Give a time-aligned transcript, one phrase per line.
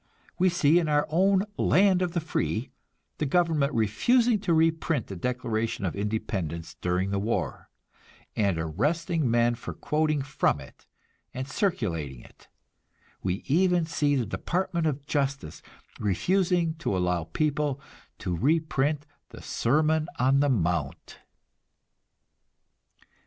[0.39, 2.71] We see, in our own "land of the free,"
[3.19, 7.69] the government refusing to reprint the Declaration of Independence during the war,
[8.35, 10.87] and arresting men for quoting from it
[11.35, 12.47] and circulating it;
[13.21, 15.61] we even see the Department of Justice
[15.99, 17.79] refusing to allow people
[18.17, 21.19] to reprint the Sermon on the Mount!